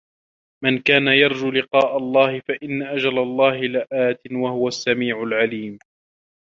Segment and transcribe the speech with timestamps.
[0.63, 5.79] مَن كانَ يَرجو لِقاءَ اللَّهِ فَإِنَّ أَجَلَ اللَّهِ لَآتٍ وَهُوَ السَّميعُ العَليمُ